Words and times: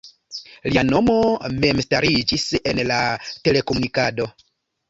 Lia 0.69 0.83
nomo 0.87 1.17
memstariĝis 1.65 2.47
en 2.73 2.83
la 2.93 2.99
telekomunikado. 3.47 4.31